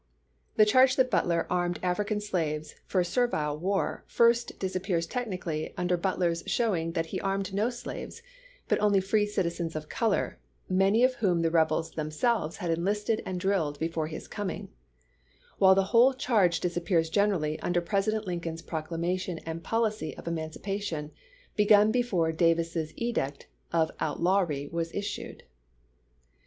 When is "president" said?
17.79-18.25